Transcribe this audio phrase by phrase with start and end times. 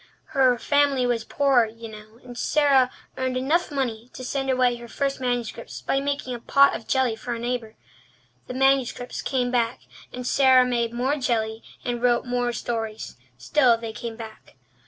[0.33, 4.87] Her family was poor, you know, and Sara earned enough money to send away her
[4.87, 7.75] first manuscripts by making a pot of jelly for a neighbour.
[8.47, 13.15] The manuscripts came back, and Sara made more jelly and wrote more stories.
[13.37, 14.55] Still they came back.